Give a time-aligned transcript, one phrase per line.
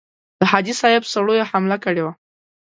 [0.39, 2.13] د حاجي صاحب سړیو حمله کړې وه.